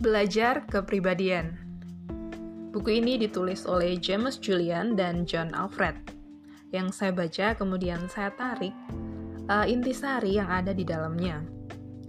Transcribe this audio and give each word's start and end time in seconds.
Belajar 0.00 0.64
Kepribadian. 0.64 1.60
Buku 2.72 3.04
ini 3.04 3.20
ditulis 3.20 3.68
oleh 3.68 4.00
James 4.00 4.40
Julian 4.40 4.96
dan 4.96 5.28
John 5.28 5.52
Alfred. 5.52 5.92
Yang 6.72 6.96
saya 6.96 7.12
baca 7.12 7.52
kemudian 7.52 8.08
saya 8.08 8.32
tarik 8.32 8.72
uh, 9.52 9.68
intisari 9.68 10.40
yang 10.40 10.48
ada 10.48 10.72
di 10.72 10.88
dalamnya. 10.88 11.44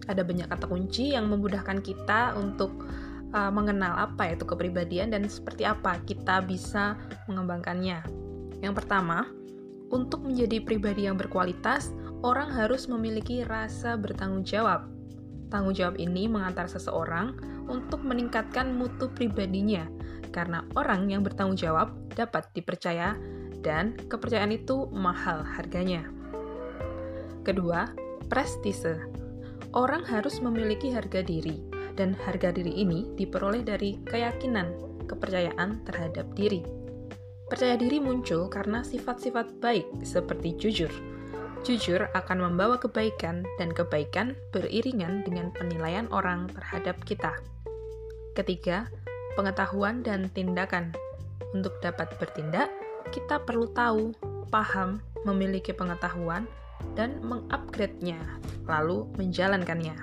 Ada 0.08 0.24
banyak 0.24 0.48
kata 0.48 0.72
kunci 0.72 1.20
yang 1.20 1.28
memudahkan 1.28 1.84
kita 1.84 2.40
untuk 2.40 2.88
uh, 3.36 3.52
mengenal 3.52 4.08
apa 4.08 4.40
itu 4.40 4.48
kepribadian 4.48 5.12
dan 5.12 5.28
seperti 5.28 5.68
apa 5.68 6.00
kita 6.08 6.40
bisa 6.48 6.96
mengembangkannya. 7.28 8.08
Yang 8.64 8.74
pertama, 8.80 9.28
untuk 9.92 10.24
menjadi 10.24 10.64
pribadi 10.64 11.12
yang 11.12 11.20
berkualitas, 11.20 11.92
orang 12.24 12.56
harus 12.56 12.88
memiliki 12.88 13.44
rasa 13.44 14.00
bertanggung 14.00 14.48
jawab. 14.48 14.91
Tanggung 15.52 15.76
jawab 15.76 16.00
ini 16.00 16.32
mengantar 16.32 16.72
seseorang 16.72 17.36
untuk 17.68 18.02
meningkatkan 18.08 18.72
mutu 18.72 19.12
pribadinya, 19.12 19.84
karena 20.32 20.64
orang 20.80 21.12
yang 21.12 21.28
bertanggung 21.28 21.60
jawab 21.60 21.92
dapat 22.16 22.48
dipercaya 22.56 23.20
dan 23.60 24.00
kepercayaan 24.08 24.56
itu 24.56 24.88
mahal 24.96 25.44
harganya. 25.44 26.08
Kedua, 27.44 27.92
prestise. 28.32 28.96
Orang 29.76 30.08
harus 30.08 30.40
memiliki 30.40 30.88
harga 30.96 31.20
diri, 31.20 31.60
dan 32.00 32.16
harga 32.16 32.56
diri 32.56 32.72
ini 32.72 33.12
diperoleh 33.20 33.68
dari 33.68 34.00
keyakinan, 34.08 34.72
kepercayaan 35.12 35.84
terhadap 35.84 36.32
diri. 36.32 36.64
Percaya 37.52 37.76
diri 37.76 38.00
muncul 38.00 38.48
karena 38.48 38.80
sifat-sifat 38.80 39.60
baik 39.60 40.08
seperti 40.08 40.56
jujur. 40.56 40.92
Jujur 41.62 42.10
akan 42.18 42.38
membawa 42.42 42.82
kebaikan, 42.82 43.46
dan 43.62 43.70
kebaikan 43.70 44.34
beriringan 44.50 45.22
dengan 45.22 45.54
penilaian 45.54 46.10
orang 46.10 46.50
terhadap 46.50 46.98
kita. 47.06 47.38
Ketiga, 48.34 48.90
pengetahuan 49.38 50.02
dan 50.02 50.32
tindakan. 50.34 50.96
Untuk 51.54 51.78
dapat 51.84 52.16
bertindak, 52.18 52.72
kita 53.14 53.44
perlu 53.44 53.70
tahu, 53.76 54.16
paham, 54.50 55.04
memiliki 55.28 55.76
pengetahuan, 55.76 56.50
dan 56.98 57.22
mengupgrade-nya, 57.22 58.18
lalu 58.66 59.06
menjalankannya. 59.22 59.96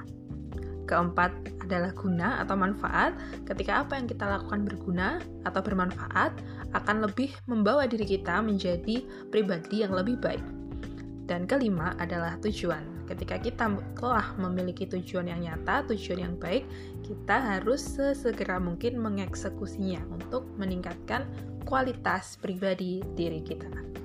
Keempat 0.89 1.33
adalah 1.69 1.93
guna 1.93 2.41
atau 2.41 2.57
manfaat. 2.57 3.12
Ketika 3.45 3.85
apa 3.85 4.01
yang 4.01 4.09
kita 4.09 4.25
lakukan 4.25 4.65
berguna 4.65 5.21
atau 5.45 5.61
bermanfaat, 5.61 6.33
akan 6.73 7.05
lebih 7.05 7.29
membawa 7.45 7.85
diri 7.85 8.09
kita 8.09 8.41
menjadi 8.41 9.05
pribadi 9.29 9.85
yang 9.85 9.93
lebih 9.93 10.17
baik. 10.17 10.58
Dan 11.29 11.45
kelima 11.45 11.93
adalah 12.01 12.41
tujuan. 12.41 13.05
Ketika 13.05 13.37
kita 13.37 13.69
telah 13.93 14.33
memiliki 14.41 14.89
tujuan 14.89 15.29
yang 15.29 15.45
nyata, 15.45 15.84
tujuan 15.93 16.25
yang 16.25 16.34
baik, 16.41 16.65
kita 17.05 17.37
harus 17.37 17.84
sesegera 17.84 18.57
mungkin 18.57 18.97
mengeksekusinya 18.97 20.09
untuk 20.09 20.49
meningkatkan 20.56 21.29
kualitas 21.69 22.41
pribadi 22.41 23.05
diri 23.12 23.45
kita. 23.45 23.98